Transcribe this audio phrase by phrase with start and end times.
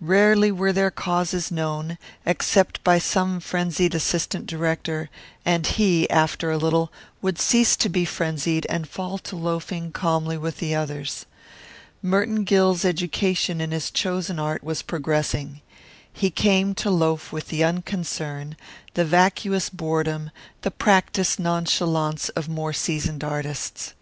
[0.00, 5.10] Rarely were their causes known, except by some frenzied assistant director,
[5.44, 10.38] and he, after a little, would cease to be frenzied and fall to loafing calmly
[10.38, 11.26] with the others.
[12.00, 15.60] Merton Gill's education in his chosen art was progressing.
[16.10, 18.56] He came to loaf with the unconcern,
[18.94, 20.30] the vacuous boredom,
[20.62, 23.92] the practised nonchalance, of more seasoned artists.